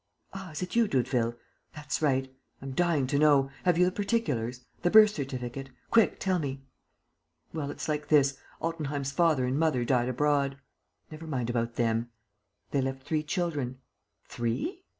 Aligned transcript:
"Ah, 0.33 0.49
is 0.49 0.63
it 0.63 0.75
you, 0.75 0.87
Doudeville? 0.87 1.35
That's 1.75 2.01
right! 2.01 2.33
I'm 2.59 2.71
dying 2.71 3.05
to 3.05 3.19
know. 3.19 3.51
Have 3.65 3.77
you 3.77 3.85
the 3.85 3.91
particulars? 3.91 4.61
The 4.81 4.89
birth 4.89 5.11
certificate? 5.11 5.69
Quick, 5.91 6.19
tell 6.19 6.39
me." 6.39 6.63
"Well, 7.53 7.69
it's 7.69 7.87
like 7.87 8.07
this: 8.07 8.39
Altenheim's 8.63 9.11
father 9.11 9.45
and 9.45 9.59
mother 9.59 9.85
died 9.85 10.09
abroad." 10.09 10.57
"Never 11.11 11.27
mind 11.27 11.51
about 11.51 11.75
them." 11.75 12.09
"They 12.71 12.81
left 12.81 13.03
three 13.03 13.21
children." 13.21 13.77
"Three?" 14.25 14.85